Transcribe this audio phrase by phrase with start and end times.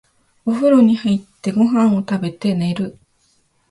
[0.47, 2.97] お風呂に入って、ご飯を食べて、寝る。